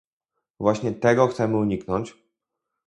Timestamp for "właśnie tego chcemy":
0.59-1.57